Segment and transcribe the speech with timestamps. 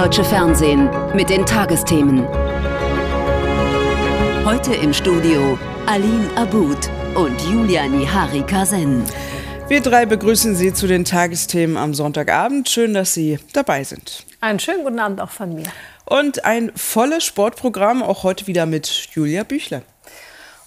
[0.00, 2.26] deutsche Fernsehen mit den Tagesthemen.
[4.46, 6.78] Heute im Studio Aline Abud
[7.14, 9.04] und Julia Nihari Kazen.
[9.68, 12.70] Wir drei begrüßen Sie zu den Tagesthemen am Sonntagabend.
[12.70, 14.24] Schön, dass Sie dabei sind.
[14.40, 15.66] Einen schönen guten Abend auch von mir.
[16.06, 19.82] Und ein volles Sportprogramm, auch heute wieder mit Julia Büchler.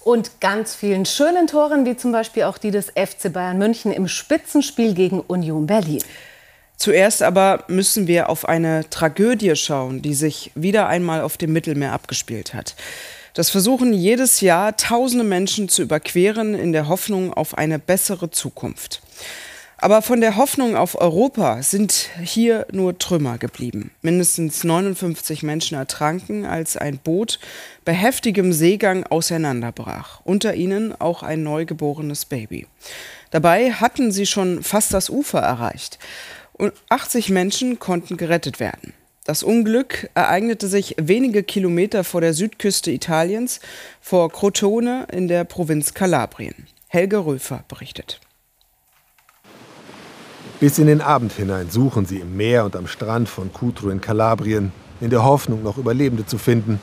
[0.04, 4.06] Und ganz vielen schönen Toren, wie zum Beispiel auch die des FC Bayern München im
[4.06, 6.04] Spitzenspiel gegen Union Berlin.
[6.76, 11.92] Zuerst aber müssen wir auf eine Tragödie schauen, die sich wieder einmal auf dem Mittelmeer
[11.92, 12.74] abgespielt hat.
[13.34, 19.02] Das versuchen jedes Jahr tausende Menschen zu überqueren in der Hoffnung auf eine bessere Zukunft.
[19.76, 23.90] Aber von der Hoffnung auf Europa sind hier nur Trümmer geblieben.
[24.02, 27.38] Mindestens 59 Menschen ertranken, als ein Boot
[27.84, 30.20] bei heftigem Seegang auseinanderbrach.
[30.24, 32.66] Unter ihnen auch ein neugeborenes Baby.
[33.30, 35.98] Dabei hatten sie schon fast das Ufer erreicht.
[36.54, 38.94] Und 80 Menschen konnten gerettet werden.
[39.24, 43.60] Das Unglück ereignete sich wenige Kilometer vor der Südküste Italiens,
[44.00, 46.66] vor Crotone in der Provinz Kalabrien.
[46.88, 48.20] Helge Röfer berichtet.
[50.60, 54.00] Bis in den Abend hinein suchen sie im Meer und am Strand von Cutro in
[54.00, 56.80] Kalabrien, in der Hoffnung, noch Überlebende zu finden.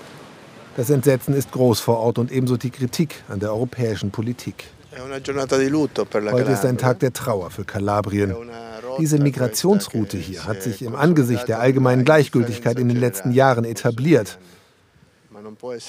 [0.75, 4.65] Das Entsetzen ist groß vor Ort und ebenso die Kritik an der europäischen Politik.
[4.99, 8.35] Heute ist ein Tag der Trauer für Kalabrien.
[8.99, 14.37] Diese Migrationsroute hier hat sich im Angesicht der allgemeinen Gleichgültigkeit in den letzten Jahren etabliert.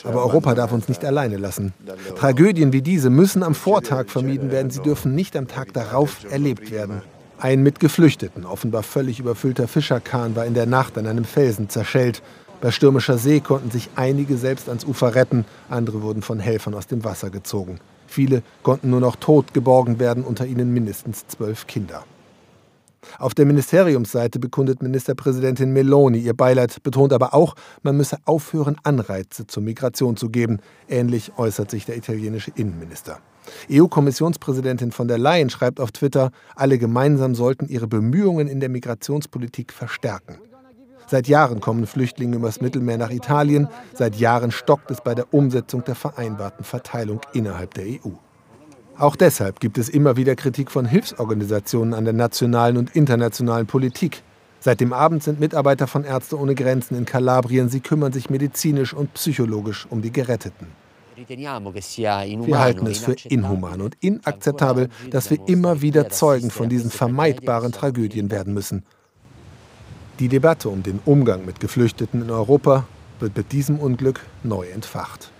[0.04, 1.74] Aber Europa darf uns nicht alleine lassen.
[2.16, 6.70] Tragödien wie diese müssen am Vortag vermieden werden, sie dürfen nicht am Tag darauf erlebt
[6.70, 7.02] werden.
[7.38, 12.22] Ein mit Geflüchteten, offenbar völlig überfüllter Fischerkahn war in der Nacht an einem Felsen zerschellt.
[12.60, 16.86] Bei stürmischer See konnten sich einige selbst ans Ufer retten, andere wurden von Helfern aus
[16.86, 17.80] dem Wasser gezogen.
[18.06, 22.04] Viele konnten nur noch tot geborgen werden, unter ihnen mindestens zwölf Kinder.
[23.18, 29.46] Auf der Ministeriumsseite bekundet Ministerpräsidentin Meloni ihr Beileid, betont aber auch, man müsse aufhören, Anreize
[29.46, 30.58] zur Migration zu geben.
[30.88, 33.18] Ähnlich äußert sich der italienische Innenminister.
[33.70, 39.72] EU-Kommissionspräsidentin von der Leyen schreibt auf Twitter, alle gemeinsam sollten ihre Bemühungen in der Migrationspolitik
[39.72, 40.38] verstärken.
[41.08, 45.84] Seit Jahren kommen Flüchtlinge übers Mittelmeer nach Italien, seit Jahren stockt es bei der Umsetzung
[45.84, 48.12] der vereinbarten Verteilung innerhalb der EU.
[49.02, 54.22] Auch deshalb gibt es immer wieder Kritik von Hilfsorganisationen an der nationalen und internationalen Politik.
[54.60, 57.68] Seit dem Abend sind Mitarbeiter von Ärzte ohne Grenzen in Kalabrien.
[57.68, 60.68] Sie kümmern sich medizinisch und psychologisch um die Geretteten.
[61.16, 67.72] Wir halten es für inhuman und inakzeptabel, dass wir immer wieder Zeugen von diesen vermeidbaren
[67.72, 68.84] Tragödien werden müssen.
[70.20, 72.86] Die Debatte um den Umgang mit Geflüchteten in Europa
[73.18, 75.32] wird mit diesem Unglück neu entfacht.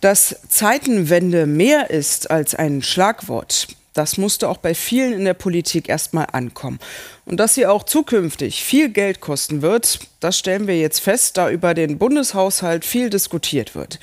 [0.00, 5.88] Dass Zeitenwende mehr ist als ein Schlagwort, das musste auch bei vielen in der Politik
[5.88, 6.78] erstmal ankommen.
[7.26, 11.50] Und dass sie auch zukünftig viel Geld kosten wird, das stellen wir jetzt fest, da
[11.50, 13.98] über den Bundeshaushalt viel diskutiert wird.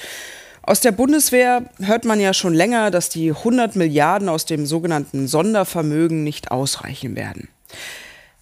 [0.62, 5.28] Aus der Bundeswehr hört man ja schon länger, dass die 100 Milliarden aus dem sogenannten
[5.28, 7.48] Sondervermögen nicht ausreichen werden.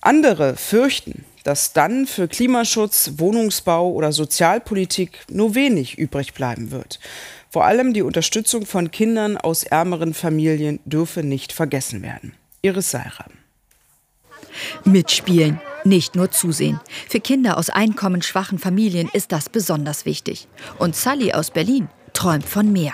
[0.01, 6.99] Andere fürchten, dass dann für Klimaschutz, Wohnungsbau oder Sozialpolitik nur wenig übrig bleiben wird.
[7.55, 12.33] Vor allem die Unterstützung von Kindern aus ärmeren Familien dürfe nicht vergessen werden.
[12.63, 13.31] Iris Seiram.
[14.83, 16.81] Mitspielen, nicht nur zusehen.
[17.07, 20.49] Für Kinder aus einkommensschwachen Familien ist das besonders wichtig.
[20.79, 22.91] Und Sally aus Berlin träumt von mehr.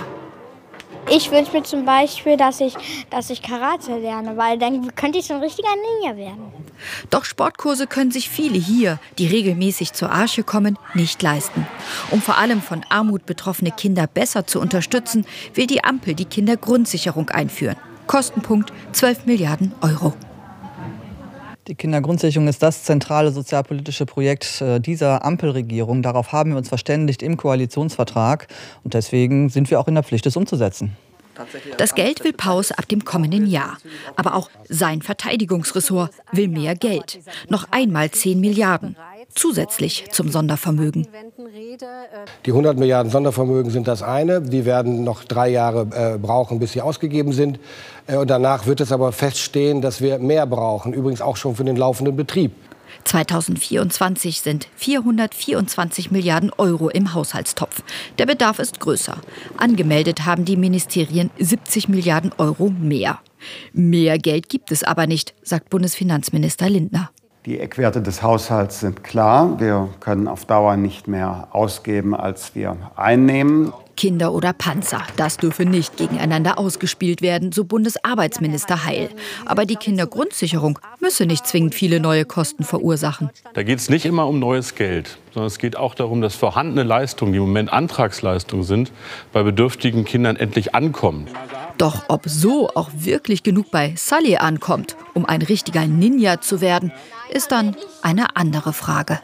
[1.10, 2.76] Ich wünsche mir zum Beispiel, dass ich,
[3.10, 6.52] dass ich Karate lerne, weil dann könnte ich so ein richtiger Ninja werden.
[7.10, 11.68] Doch Sportkurse können sich viele hier, die regelmäßig zur Arche kommen, nicht leisten.
[12.12, 17.30] Um vor allem von Armut betroffene Kinder besser zu unterstützen, will die Ampel die Kindergrundsicherung
[17.30, 17.78] einführen.
[18.08, 20.14] Kostenpunkt 12 Milliarden Euro.
[21.72, 26.02] Die Kindergrundsicherung ist das zentrale sozialpolitische Projekt äh, dieser Ampelregierung.
[26.02, 28.50] Darauf haben wir uns verständigt im Koalitionsvertrag.
[28.84, 30.98] Und deswegen sind wir auch in der Pflicht, es umzusetzen.
[31.78, 33.78] Das Geld will Paus ab dem kommenden Jahr.
[34.16, 37.20] Aber auch sein Verteidigungsressort will mehr Geld.
[37.50, 38.96] Noch einmal 10 Milliarden.
[39.34, 41.08] Zusätzlich zum Sondervermögen.
[42.46, 44.42] Die 100 Milliarden Sondervermögen sind das eine.
[44.42, 47.60] Die werden noch drei Jahre äh, brauchen, bis sie ausgegeben sind.
[48.08, 50.94] Äh, und danach wird es aber feststehen, dass wir mehr brauchen.
[50.94, 52.52] Übrigens auch schon für den laufenden Betrieb.
[53.04, 57.84] 2024 sind 424 Milliarden Euro im Haushaltstopf.
[58.18, 59.18] Der Bedarf ist größer.
[59.58, 63.20] Angemeldet haben die Ministerien 70 Milliarden Euro mehr.
[63.74, 67.10] Mehr Geld gibt es aber nicht, sagt Bundesfinanzminister Lindner.
[67.46, 69.60] Die Eckwerte des Haushalts sind klar.
[69.60, 73.74] Wir können auf Dauer nicht mehr ausgeben, als wir einnehmen.
[74.02, 75.04] Kinder oder Panzer.
[75.16, 79.10] Das dürfe nicht gegeneinander ausgespielt werden, so Bundesarbeitsminister Heil.
[79.46, 83.30] Aber die Kindergrundsicherung müsse nicht zwingend viele neue Kosten verursachen.
[83.54, 86.82] Da geht es nicht immer um neues Geld, sondern es geht auch darum, dass vorhandene
[86.82, 88.92] Leistungen, die im Moment Antragsleistungen sind,
[89.34, 91.28] bei bedürftigen Kindern endlich ankommen.
[91.78, 96.92] Doch ob so auch wirklich genug bei Sully ankommt, um ein richtiger Ninja zu werden,
[97.30, 99.20] ist dann eine andere Frage.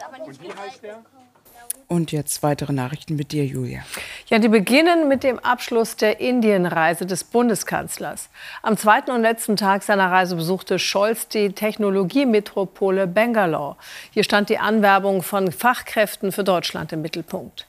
[1.90, 3.80] Und jetzt weitere Nachrichten mit dir, Julia.
[4.28, 8.28] Ja, die beginnen mit dem Abschluss der Indienreise des Bundeskanzlers.
[8.60, 13.76] Am zweiten und letzten Tag seiner Reise besuchte Scholz die Technologiemetropole Bangalore.
[14.10, 17.66] Hier stand die Anwerbung von Fachkräften für Deutschland im Mittelpunkt.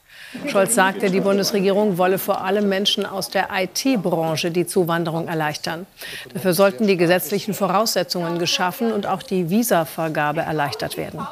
[0.48, 5.88] Scholz sagte, die Bundesregierung wolle vor allem Menschen aus der IT-Branche die Zuwanderung erleichtern.
[6.34, 11.26] Dafür sollten die gesetzlichen Voraussetzungen geschaffen und auch die Visavergabe erleichtert werden.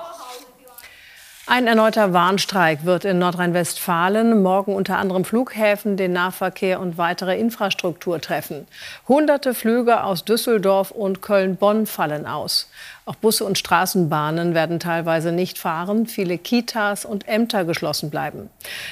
[1.49, 8.19] Ein erneuter Warnstreik wird in Nordrhein-Westfalen morgen unter anderem Flughäfen, den Nahverkehr und weitere Infrastruktur
[8.19, 8.67] treffen.
[9.07, 12.69] Hunderte Flüge aus Düsseldorf und Köln-Bonn fallen aus.
[13.05, 18.49] Auch Busse und Straßenbahnen werden teilweise nicht fahren, viele Kitas und Ämter geschlossen bleiben.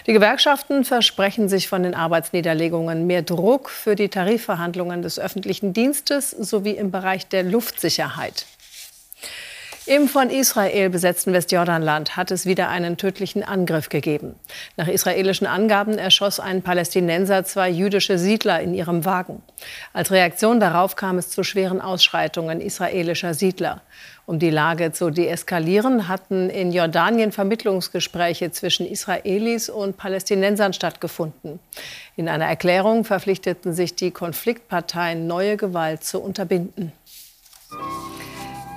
[0.08, 6.32] Die Gewerkschaften versprechen sich von den Arbeitsniederlegungen mehr Druck für die Tarifverhandlungen des öffentlichen Dienstes
[6.32, 8.46] sowie im Bereich der Luftsicherheit.
[9.88, 14.34] Im von Israel besetzten Westjordanland hat es wieder einen tödlichen Angriff gegeben.
[14.78, 19.44] Nach israelischen Angaben erschoss ein Palästinenser zwei jüdische Siedler in ihrem Wagen.
[19.94, 23.84] Als Reaktion darauf kam es zu schweren Ausschreitungen israelischer Siedler.
[24.26, 31.60] Um die Lage zu deeskalieren, hatten in Jordanien Vermittlungsgespräche zwischen Israelis und Palästinensern stattgefunden.
[32.16, 36.92] In einer Erklärung verpflichteten sich die Konfliktparteien, neue Gewalt zu unterbinden.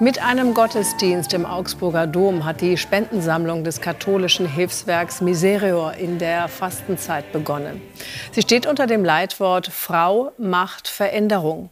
[0.01, 6.47] Mit einem Gottesdienst im Augsburger Dom hat die Spendensammlung des katholischen Hilfswerks Miserior in der
[6.47, 7.83] Fastenzeit begonnen.
[8.31, 11.71] Sie steht unter dem Leitwort Frau macht Veränderung.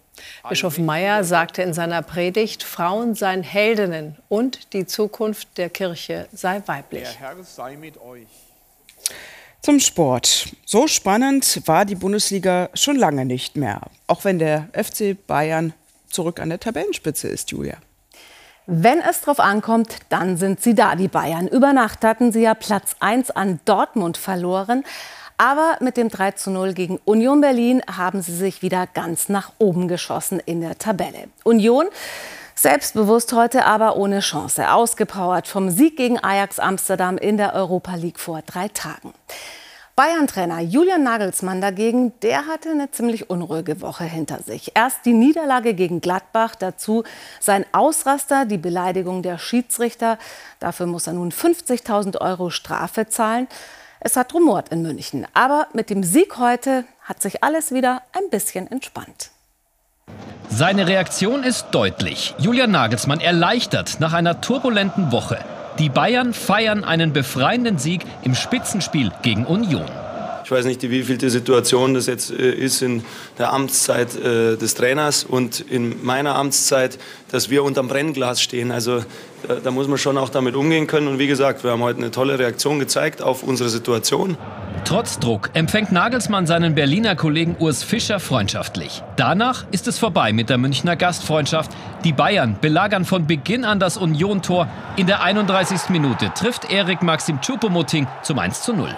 [0.49, 6.61] Bischof Meyer sagte in seiner Predigt, Frauen seien Heldinnen und die Zukunft der Kirche sei
[6.67, 7.05] weiblich.
[7.05, 8.27] Der Herr sei mit euch.
[9.63, 10.49] Zum Sport.
[10.65, 15.75] So spannend war die Bundesliga schon lange nicht mehr, auch wenn der FC Bayern
[16.11, 17.77] zurück an der Tabellenspitze ist, Julia.
[18.69, 21.47] Wenn es drauf ankommt, dann sind sie da, die Bayern.
[21.47, 24.85] Über Nacht hatten sie ja Platz 1 an Dortmund verloren.
[25.39, 29.53] Aber mit dem 3 zu 0 gegen Union Berlin haben sie sich wieder ganz nach
[29.59, 31.29] oben geschossen in der Tabelle.
[31.45, 31.87] Union
[32.57, 34.73] selbstbewusst heute, aber ohne Chance.
[34.73, 39.13] Ausgepowert vom Sieg gegen Ajax Amsterdam in der Europa League vor drei Tagen.
[39.97, 44.73] Bayern-Trainer Julian Nagelsmann dagegen, der hatte eine ziemlich unruhige Woche hinter sich.
[44.75, 47.03] Erst die Niederlage gegen Gladbach, dazu
[47.41, 50.19] sein Ausraster, die Beleidigung der Schiedsrichter.
[50.61, 53.49] Dafür muss er nun 50.000 Euro Strafe zahlen.
[54.01, 55.27] Es hat rumort in München.
[55.33, 59.31] Aber mit dem Sieg heute hat sich alles wieder ein bisschen entspannt.
[60.51, 62.35] Seine Reaktion ist deutlich.
[62.37, 65.39] Julian Nagelsmann erleichtert nach einer turbulenten Woche.
[65.79, 69.85] Die Bayern feiern einen befreienden Sieg im Spitzenspiel gegen Union.
[70.47, 73.03] Ich weiß nicht, wie viel die Situation das jetzt äh, ist in
[73.37, 77.01] der Amtszeit äh, des Trainers und in meiner Amtszeit,
[77.33, 78.71] dass wir unterm Brennglas stehen.
[78.71, 79.03] Also
[79.49, 81.09] da, da muss man schon auch damit umgehen können.
[81.09, 84.39] Und wie gesagt, wir haben heute eine tolle Reaktion gezeigt auf unsere Situation.
[84.85, 89.03] Trotz Druck empfängt Nagelsmann seinen Berliner Kollegen Urs Fischer freundschaftlich.
[89.17, 91.73] Danach ist es vorbei mit der Münchner Gastfreundschaft.
[92.05, 94.69] Die Bayern belagern von Beginn an das Union-Tor.
[94.95, 95.89] In der 31.
[95.89, 98.97] Minute trifft Erik Maxim Choupo-Moting zum 1 zu 0.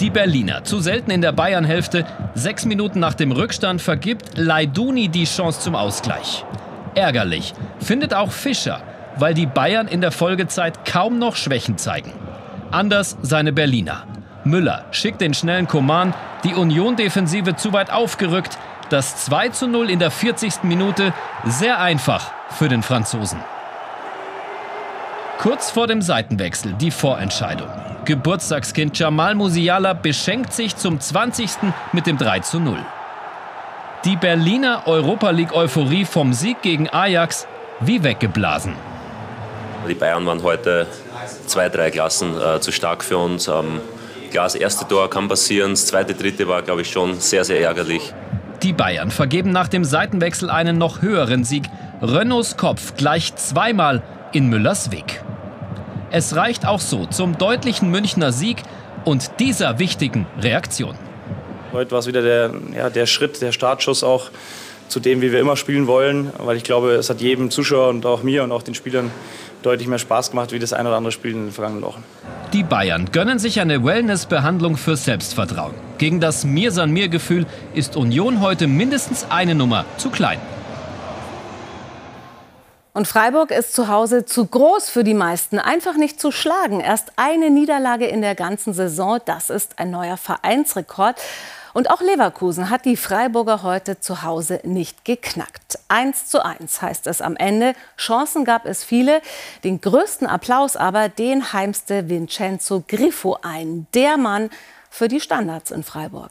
[0.00, 5.24] Die Berliner, zu selten in der Bayern-Hälfte, sechs Minuten nach dem Rückstand vergibt Leiduni die
[5.24, 6.44] Chance zum Ausgleich.
[6.96, 8.82] Ärgerlich findet auch Fischer,
[9.16, 12.12] weil die Bayern in der Folgezeit kaum noch Schwächen zeigen.
[12.72, 14.04] Anders seine Berliner.
[14.42, 18.58] Müller schickt den schnellen Coman, die Union-Defensive zu weit aufgerückt.
[18.90, 20.64] Das 2 zu 0 in der 40.
[20.64, 21.12] Minute
[21.44, 23.38] sehr einfach für den Franzosen.
[25.38, 27.68] Kurz vor dem Seitenwechsel die Vorentscheidung.
[28.04, 31.50] Geburtstagskind Jamal Musiala beschenkt sich zum 20.
[31.92, 32.78] mit dem 3 zu 0.
[34.04, 37.46] Die Berliner Europa League Euphorie vom Sieg gegen Ajax
[37.80, 38.74] wie weggeblasen.
[39.88, 40.86] Die Bayern waren heute
[41.46, 43.48] zwei, drei Klassen äh, zu stark für uns.
[43.48, 43.80] Ähm,
[44.34, 47.60] Klar, das erste Tor kann passieren, das zweite, dritte war, glaube ich, schon sehr, sehr
[47.60, 48.12] ärgerlich.
[48.64, 51.70] Die Bayern vergeben nach dem Seitenwechsel einen noch höheren Sieg.
[52.02, 55.22] Renaults Kopf gleicht zweimal in Müllers Weg.
[56.16, 58.58] Es reicht auch so zum deutlichen Münchner Sieg
[59.04, 60.94] und dieser wichtigen Reaktion.
[61.72, 64.30] Heute war es wieder der, ja, der Schritt, der Startschuss auch
[64.86, 68.06] zu dem, wie wir immer spielen wollen, weil ich glaube, es hat jedem Zuschauer und
[68.06, 69.10] auch mir und auch den Spielern
[69.62, 72.04] deutlich mehr Spaß gemacht, wie das ein oder andere Spiel in den vergangenen Wochen.
[72.52, 75.74] Die Bayern gönnen sich eine Wellness-Behandlung für Selbstvertrauen.
[75.98, 77.44] Gegen das Mir-San-Mir-Gefühl
[77.74, 80.38] ist Union heute mindestens eine Nummer zu klein.
[82.94, 86.78] Und Freiburg ist zu Hause zu groß für die meisten, einfach nicht zu schlagen.
[86.78, 91.20] Erst eine Niederlage in der ganzen Saison, das ist ein neuer Vereinsrekord.
[91.72, 95.80] Und auch Leverkusen hat die Freiburger heute zu Hause nicht geknackt.
[95.88, 97.74] 1 zu 1 heißt es am Ende.
[97.98, 99.20] Chancen gab es viele.
[99.64, 103.88] Den größten Applaus aber, den heimste Vincenzo Griffo ein.
[103.92, 104.50] Der Mann
[104.88, 106.30] für die Standards in Freiburg.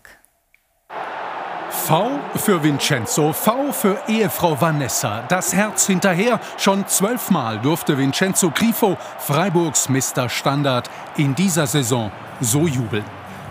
[1.73, 5.23] V für Vincenzo, V für Ehefrau Vanessa.
[5.27, 6.39] Das Herz hinterher.
[6.57, 10.29] Schon zwölfmal durfte Vincenzo Grifo, Freiburgs Mr.
[10.29, 13.03] Standard, in dieser Saison so jubeln.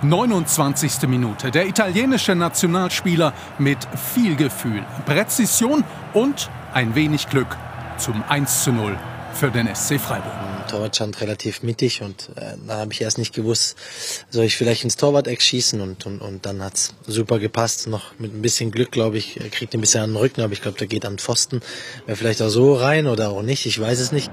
[0.03, 1.09] 29.
[1.09, 1.51] Minute.
[1.51, 3.79] Der italienische Nationalspieler mit
[4.15, 7.57] viel Gefühl, Präzision und ein wenig Glück
[7.99, 8.97] zum 1 zu 0
[9.35, 10.52] für den SC Freiburg.
[10.63, 13.77] Torwart stand relativ mittig und äh, da habe ich erst nicht gewusst,
[14.31, 17.87] soll ich vielleicht ins Torwart-Eck schießen und, und, und dann hat's super gepasst.
[17.87, 20.63] Noch mit ein bisschen Glück, glaube ich, kriegt ein bisschen an den Rücken, aber ich
[20.63, 21.61] glaube, der geht an den Pfosten.
[22.07, 24.31] Wäre vielleicht auch so rein oder auch nicht, ich weiß es nicht.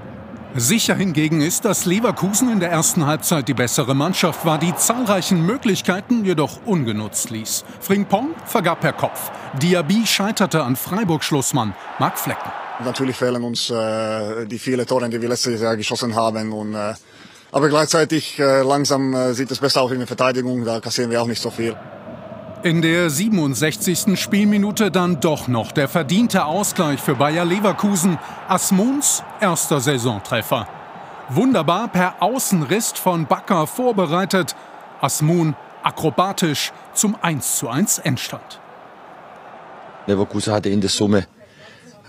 [0.56, 5.46] Sicher hingegen ist, dass Leverkusen in der ersten Halbzeit die bessere Mannschaft war, die zahlreichen
[5.46, 7.64] Möglichkeiten jedoch ungenutzt ließ.
[7.80, 9.30] Frimpong vergab per Kopf.
[9.62, 12.50] Diaby scheiterte an Freiburg-Schlussmann Marc Flecken.
[12.84, 16.52] Natürlich fehlen uns äh, die vielen Tore, die wir letztes Jahr geschossen haben.
[16.52, 16.94] Und, äh,
[17.52, 20.64] aber gleichzeitig äh, langsam äh, sieht es besser aus in der Verteidigung.
[20.64, 21.76] Da kassieren wir auch nicht so viel.
[22.62, 24.18] In der 67.
[24.18, 28.18] Spielminute dann doch noch der verdiente Ausgleich für Bayer Leverkusen.
[28.48, 30.66] Asmuns erster Saisontreffer.
[31.28, 34.56] Wunderbar per Außenriss von Bakker vorbereitet.
[35.00, 38.60] Asmun akrobatisch zum 1:1 Endstand.
[40.06, 41.26] Leverkusen hatte in der Summe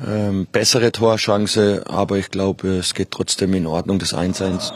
[0.05, 4.71] ähm, bessere Torchance, aber ich glaube, es geht trotzdem in Ordnung, das 1-1.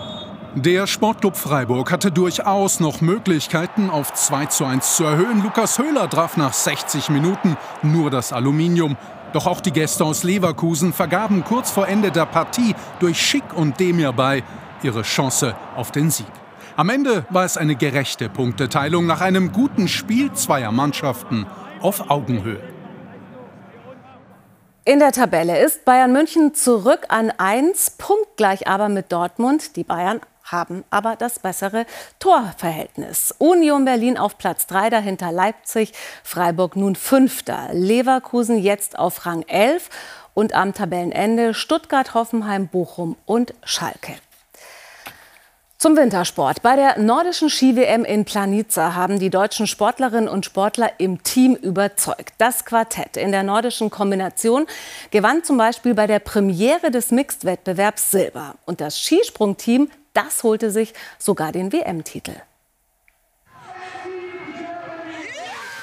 [0.55, 5.43] Der Sportclub Freiburg hatte durchaus noch Möglichkeiten, auf 2 zu 1 zu erhöhen.
[5.43, 8.95] Lukas Höhler traf nach 60 Minuten nur das Aluminium.
[9.33, 13.81] Doch auch die Gäste aus Leverkusen vergaben kurz vor Ende der Partie durch Schick und
[13.81, 14.43] Demir bei
[14.81, 16.25] ihre Chance auf den Sieg.
[16.77, 21.47] Am Ende war es eine gerechte Punkteteilung nach einem guten Spiel zweier Mannschaften
[21.81, 22.74] auf Augenhöhe.
[24.87, 29.77] In der Tabelle ist Bayern München zurück an 1, punktgleich aber mit Dortmund.
[29.77, 31.87] Die Bayern haben aber das bessere
[32.19, 33.33] Torverhältnis.
[33.39, 35.91] Union Berlin auf Platz 3, dahinter Leipzig,
[36.23, 39.89] Freiburg nun Fünfter, Leverkusen jetzt auf Rang 11
[40.35, 44.13] und am Tabellenende Stuttgart, Hoffenheim, Bochum und Schalke.
[45.85, 46.63] Zum Wintersport.
[46.63, 52.33] Bei der nordischen Ski-WM in Planica haben die deutschen Sportlerinnen und Sportler im Team überzeugt.
[52.39, 54.65] Das Quartett in der nordischen Kombination
[55.11, 58.55] gewann zum Beispiel bei der Premiere des Mixed-Wettbewerbs Silber.
[58.65, 62.33] Und das Skisprungteam das holte sich sogar den WM-Titel.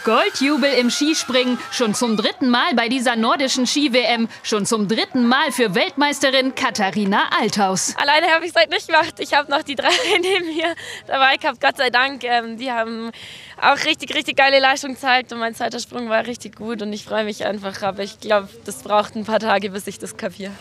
[0.05, 5.53] Goldjubel im Skispringen, schon zum dritten Mal bei dieser nordischen Ski-WM, schon zum dritten Mal
[5.53, 7.95] für Weltmeisterin Katharina Althaus.
[7.97, 9.15] Alleine habe ich es heute nicht gemacht.
[9.19, 9.91] Ich habe noch die drei
[10.21, 10.75] neben mir
[11.07, 12.25] dabei gehabt, Gott sei Dank.
[12.25, 13.13] Ähm, die haben
[13.61, 17.05] auch richtig, richtig geile Leistung gezeigt und mein zweiter Sprung war richtig gut und ich
[17.05, 17.83] freue mich einfach.
[17.83, 20.53] Aber ich glaube, das braucht ein paar Tage, bis ich das kapiere.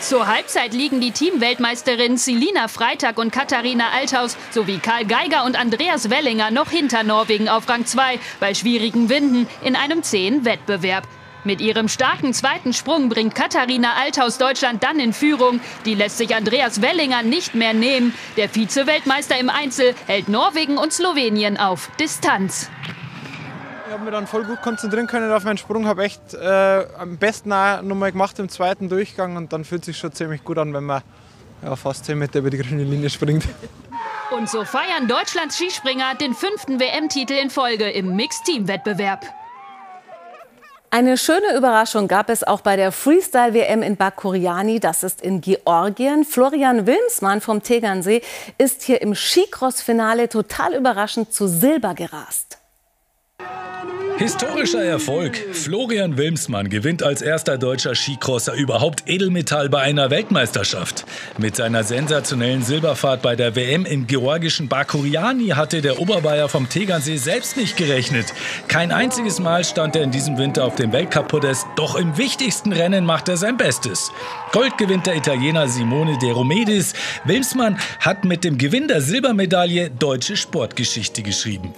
[0.00, 6.08] Zur Halbzeit liegen die Teamweltmeisterinnen Selina Freitag und Katharina Althaus sowie Karl Geiger und Andreas
[6.08, 11.06] Wellinger noch hinter Norwegen auf Rang 2 bei schwierigen Winden in einem zähen Wettbewerb.
[11.42, 15.60] Mit ihrem starken zweiten Sprung bringt Katharina Althaus Deutschland dann in Führung.
[15.84, 18.14] Die lässt sich Andreas Wellinger nicht mehr nehmen.
[18.36, 22.70] Der Vize-Weltmeister im Einzel hält Norwegen und Slowenien auf Distanz.
[23.88, 27.16] Ich habe mich dann voll gut konzentrieren können auf meinen Sprung, habe echt äh, am
[27.16, 30.58] besten auch nochmal gemacht im zweiten Durchgang und dann fühlt es sich schon ziemlich gut
[30.58, 31.00] an, wenn man
[31.62, 33.44] ja, fast 10 Meter über die grüne Linie springt.
[34.30, 39.24] Und so feiern Deutschlands Skispringer den fünften WM-Titel in Folge im Mixed-Team-Wettbewerb.
[40.90, 46.26] Eine schöne Überraschung gab es auch bei der Freestyle-WM in Bakuriani, das ist in Georgien.
[46.26, 48.20] Florian Wilmsmann vom Tegernsee
[48.58, 52.47] ist hier im Skicross-Finale total überraschend zu Silber gerast.
[54.18, 55.36] Historischer Erfolg.
[55.52, 61.04] Florian Wilmsmann gewinnt als erster deutscher Skicrosser überhaupt Edelmetall bei einer Weltmeisterschaft.
[61.38, 67.16] Mit seiner sensationellen Silberfahrt bei der WM im georgischen Bakuriani hatte der Oberbayer vom Tegernsee
[67.16, 68.34] selbst nicht gerechnet.
[68.66, 73.04] Kein einziges Mal stand er in diesem Winter auf dem Weltcup-Podest, doch im wichtigsten Rennen
[73.04, 74.10] macht er sein Bestes.
[74.50, 76.92] Gold gewinnt der Italiener Simone De Romedis.
[77.24, 81.72] Wilmsmann hat mit dem Gewinn der Silbermedaille deutsche Sportgeschichte geschrieben.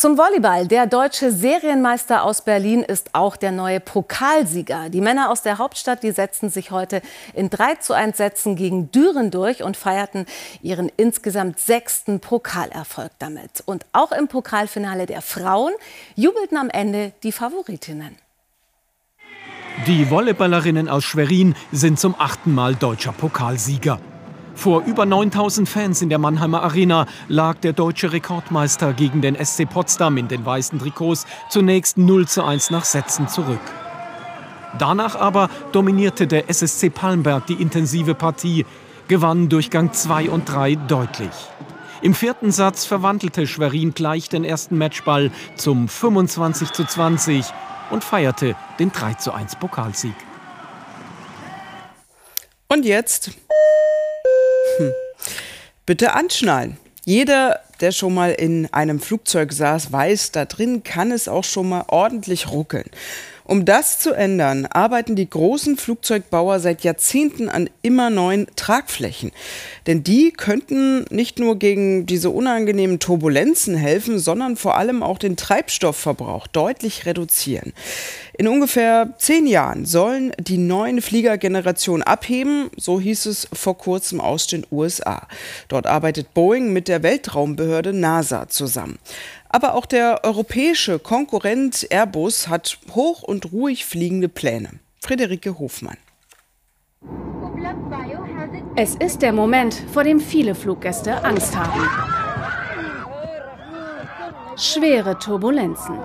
[0.00, 0.66] Zum Volleyball.
[0.66, 4.88] Der deutsche Serienmeister aus Berlin ist auch der neue Pokalsieger.
[4.88, 7.02] Die Männer aus der Hauptstadt, die setzten sich heute
[7.34, 10.24] in 3 zu 1 Sätzen gegen Düren durch und feierten
[10.62, 13.62] ihren insgesamt sechsten Pokalerfolg damit.
[13.66, 15.74] Und auch im Pokalfinale der Frauen
[16.16, 18.16] jubelten am Ende die Favoritinnen.
[19.86, 24.00] Die Volleyballerinnen aus Schwerin sind zum achten Mal deutscher Pokalsieger.
[24.60, 29.64] Vor über 9000 Fans in der Mannheimer Arena lag der deutsche Rekordmeister gegen den SC
[29.64, 33.62] Potsdam in den weißen Trikots zunächst 0 zu 1 nach Sätzen zurück.
[34.78, 38.66] Danach aber dominierte der SSC Palmberg die intensive Partie,
[39.08, 41.32] gewann Durchgang 2 und 3 deutlich.
[42.02, 47.46] Im vierten Satz verwandelte Schwerin gleich den ersten Matchball zum 25 zu 20
[47.88, 50.14] und feierte den 3 zu 1 Pokalsieg.
[52.68, 53.30] Und jetzt
[54.80, 54.92] hm.
[55.86, 56.76] Bitte anschnallen.
[57.04, 61.68] Jeder, der schon mal in einem Flugzeug saß, weiß, da drin kann es auch schon
[61.68, 62.88] mal ordentlich ruckeln.
[63.50, 69.32] Um das zu ändern, arbeiten die großen Flugzeugbauer seit Jahrzehnten an immer neuen Tragflächen.
[69.88, 75.36] Denn die könnten nicht nur gegen diese unangenehmen Turbulenzen helfen, sondern vor allem auch den
[75.36, 77.72] Treibstoffverbrauch deutlich reduzieren.
[78.38, 84.46] In ungefähr zehn Jahren sollen die neuen Fliegergenerationen abheben, so hieß es vor kurzem aus
[84.46, 85.26] den USA.
[85.66, 89.00] Dort arbeitet Boeing mit der Weltraumbehörde NASA zusammen.
[89.52, 94.78] Aber auch der europäische Konkurrent Airbus hat hoch und ruhig fliegende Pläne.
[95.00, 95.96] Friederike Hofmann.
[98.76, 101.82] Es ist der Moment, vor dem viele Fluggäste Angst haben.
[104.56, 105.98] Schwere Turbulenzen.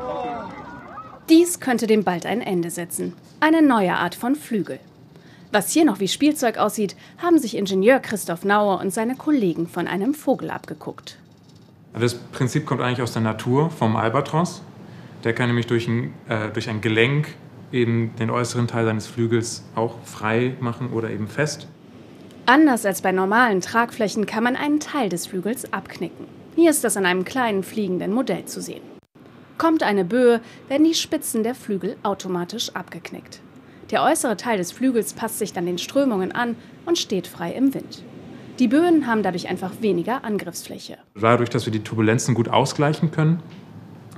[1.29, 3.13] Dies könnte dem bald ein Ende setzen.
[3.39, 4.79] Eine neue Art von Flügel.
[5.51, 9.87] Was hier noch wie Spielzeug aussieht, haben sich Ingenieur Christoph Nauer und seine Kollegen von
[9.87, 11.19] einem Vogel abgeguckt.
[11.99, 14.61] Das Prinzip kommt eigentlich aus der Natur, vom Albatros.
[15.23, 17.29] Der kann nämlich durch ein, äh, durch ein Gelenk
[17.71, 21.67] eben den äußeren Teil seines Flügels auch frei machen oder eben fest.
[22.45, 26.27] Anders als bei normalen Tragflächen kann man einen Teil des Flügels abknicken.
[26.55, 28.83] Hier ist das an einem kleinen fliegenden Modell zu sehen.
[29.57, 33.41] Kommt eine Böe, werden die Spitzen der Flügel automatisch abgeknickt.
[33.89, 37.73] Der äußere Teil des Flügels passt sich dann den Strömungen an und steht frei im
[37.73, 38.03] Wind.
[38.59, 40.97] Die Böen haben dadurch einfach weniger Angriffsfläche.
[41.19, 43.41] Dadurch, dass wir die Turbulenzen gut ausgleichen können,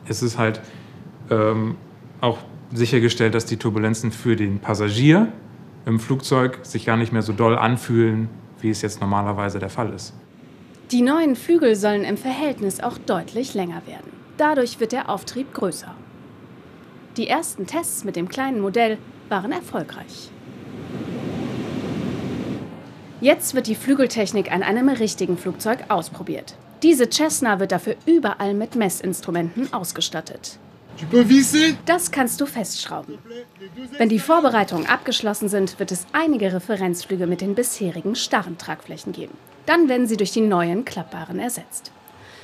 [0.08, 0.62] ist es halt
[1.32, 1.76] ähm,
[2.22, 2.38] auch
[2.72, 5.32] sichergestellt, dass die Turbulenzen für den Passagier
[5.86, 8.30] im Flugzeug sich gar nicht mehr so doll anfühlen,
[8.62, 10.14] wie es jetzt normalerweise der Fall ist.
[10.92, 14.12] Die neuen Flügel sollen im Verhältnis auch deutlich länger werden.
[14.38, 15.94] Dadurch wird der Auftrieb größer.
[17.18, 20.30] Die ersten Tests mit dem kleinen Modell waren erfolgreich.
[23.20, 26.54] Jetzt wird die Flügeltechnik an einem richtigen Flugzeug ausprobiert.
[26.84, 30.60] Diese Cessna wird dafür überall mit Messinstrumenten ausgestattet.
[31.86, 33.18] Das kannst du festschrauben.
[33.98, 39.36] Wenn die Vorbereitungen abgeschlossen sind, wird es einige Referenzflüge mit den bisherigen starren Tragflächen geben.
[39.66, 41.92] Dann werden sie durch die neuen klappbaren ersetzt.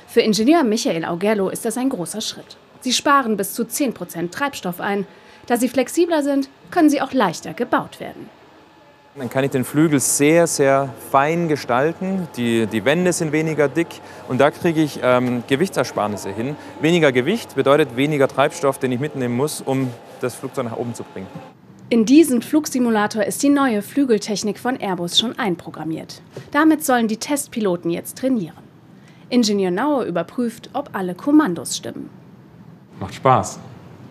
[0.08, 2.56] Für Ingenieur Michael Augerlo ist das ein großer Schritt.
[2.80, 5.06] Sie sparen bis zu 10% Treibstoff ein.
[5.46, 8.28] Da sie flexibler sind, können sie auch leichter gebaut werden.
[9.16, 12.26] Dann kann ich den Flügel sehr, sehr fein gestalten.
[12.36, 13.86] Die, die Wände sind weniger dick
[14.28, 16.56] und da kriege ich ähm, Gewichtsersparnisse hin.
[16.80, 19.88] Weniger Gewicht bedeutet weniger Treibstoff, den ich mitnehmen muss, um
[20.20, 21.28] das Flugzeug nach oben zu bringen.
[21.90, 26.20] In diesen Flugsimulator ist die neue Flügeltechnik von Airbus schon einprogrammiert.
[26.50, 28.64] Damit sollen die Testpiloten jetzt trainieren.
[29.28, 32.10] Ingenieur Nauer überprüft, ob alle Kommandos stimmen.
[32.98, 33.60] Macht Spaß,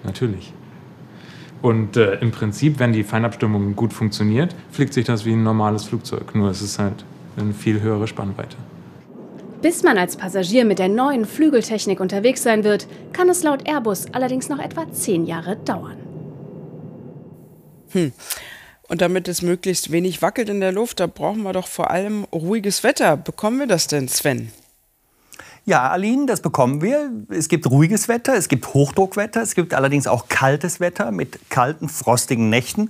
[0.04, 0.54] natürlich.
[1.64, 5.86] Und äh, im Prinzip, wenn die Feinabstimmung gut funktioniert, fliegt sich das wie ein normales
[5.86, 6.36] Flugzeug.
[6.36, 7.06] Nur es ist halt
[7.38, 8.58] eine viel höhere Spannweite.
[9.62, 14.08] Bis man als Passagier mit der neuen Flügeltechnik unterwegs sein wird, kann es laut Airbus
[14.12, 15.96] allerdings noch etwa zehn Jahre dauern.
[17.92, 18.12] Hm.
[18.90, 22.26] Und damit es möglichst wenig wackelt in der Luft, da brauchen wir doch vor allem
[22.34, 23.16] ruhiges Wetter.
[23.16, 24.52] Bekommen wir das denn, Sven?
[25.66, 27.10] Ja, Aline, das bekommen wir.
[27.30, 31.88] Es gibt ruhiges Wetter, es gibt Hochdruckwetter, es gibt allerdings auch kaltes Wetter mit kalten,
[31.88, 32.90] frostigen Nächten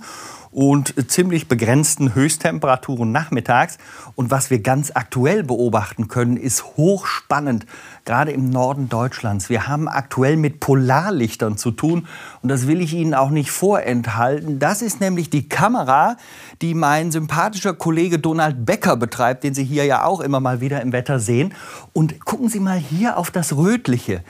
[0.54, 3.76] und ziemlich begrenzten Höchsttemperaturen nachmittags.
[4.14, 7.66] Und was wir ganz aktuell beobachten können, ist hochspannend,
[8.04, 9.50] gerade im Norden Deutschlands.
[9.50, 12.06] Wir haben aktuell mit Polarlichtern zu tun
[12.42, 14.60] und das will ich Ihnen auch nicht vorenthalten.
[14.60, 16.16] Das ist nämlich die Kamera,
[16.62, 20.80] die mein sympathischer Kollege Donald Becker betreibt, den Sie hier ja auch immer mal wieder
[20.82, 21.52] im Wetter sehen.
[21.92, 24.22] Und gucken Sie mal hier auf das Rötliche.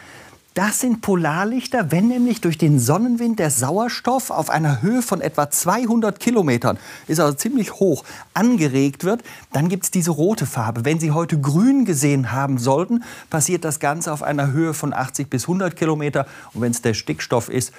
[0.54, 5.50] Das sind Polarlichter, wenn nämlich durch den Sonnenwind der Sauerstoff auf einer Höhe von etwa
[5.50, 10.84] 200 Kilometern, ist also ziemlich hoch, angeregt wird, dann gibt es diese rote Farbe.
[10.84, 15.28] Wenn Sie heute grün gesehen haben sollten, passiert das Ganze auf einer Höhe von 80
[15.28, 16.24] bis 100 Kilometer.
[16.52, 17.72] Und wenn es der Stickstoff ist,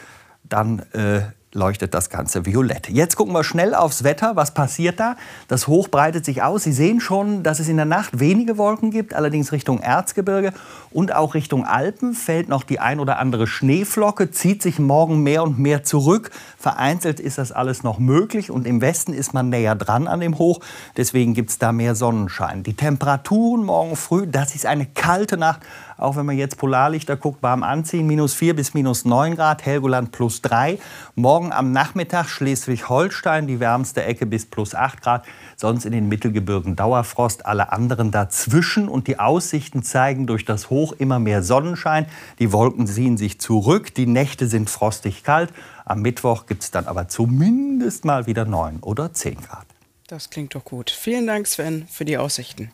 [0.43, 1.21] dann äh,
[1.55, 2.89] leuchtet das Ganze violett.
[2.89, 4.35] Jetzt gucken wir schnell aufs Wetter.
[4.35, 5.15] Was passiert da?
[5.47, 6.63] Das Hoch breitet sich aus.
[6.63, 10.53] Sie sehen schon, dass es in der Nacht wenige Wolken gibt, allerdings Richtung Erzgebirge
[10.91, 15.43] und auch Richtung Alpen fällt noch die ein oder andere Schneeflocke, zieht sich morgen mehr
[15.43, 16.31] und mehr zurück.
[16.57, 20.37] Vereinzelt ist das alles noch möglich und im Westen ist man näher dran an dem
[20.37, 20.59] Hoch.
[20.97, 22.63] Deswegen gibt es da mehr Sonnenschein.
[22.63, 25.61] Die Temperaturen morgen früh, das ist eine kalte Nacht.
[25.97, 30.11] Auch wenn man jetzt Polarlichter guckt, warm anziehen, minus 4 bis minus 9 Grad, Helgoland
[30.11, 30.77] plus 3.
[31.15, 35.25] Morgen am Nachmittag Schleswig-Holstein, die wärmste Ecke bis plus 8 Grad.
[35.55, 38.89] Sonst in den Mittelgebirgen Dauerfrost, alle anderen dazwischen.
[38.89, 42.07] Und die Aussichten zeigen durch das Hoch immer mehr Sonnenschein.
[42.39, 45.53] Die Wolken ziehen sich zurück, die Nächte sind frostig kalt.
[45.85, 49.65] Am Mittwoch gibt es dann aber zumindest mal wieder 9 oder 10 Grad.
[50.07, 50.91] Das klingt doch gut.
[50.91, 52.71] Vielen Dank, Sven, für die Aussichten.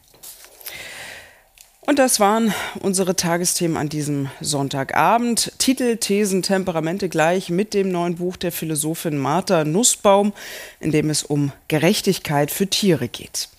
[1.91, 5.51] Und das waren unsere Tagesthemen an diesem Sonntagabend.
[5.57, 10.31] Titel, Thesen, Temperamente gleich mit dem neuen Buch der Philosophin Martha Nussbaum,
[10.79, 13.49] in dem es um Gerechtigkeit für Tiere geht.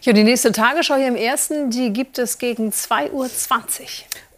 [0.00, 3.28] Ja, die nächste Tagesschau hier im Ersten, die gibt es gegen 2.20 Uhr.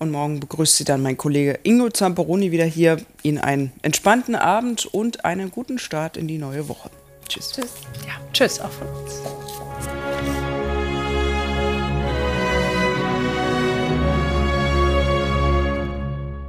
[0.00, 2.96] Und morgen begrüßt Sie dann mein Kollege Ingo Zamperoni wieder hier.
[3.22, 6.90] Ihnen einen entspannten Abend und einen guten Start in die neue Woche.
[7.28, 7.52] Tschüss.
[7.52, 7.70] Tschüss.
[8.04, 9.20] Ja, tschüss auch von uns.